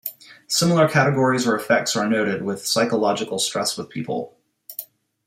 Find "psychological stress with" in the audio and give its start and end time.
2.65-3.89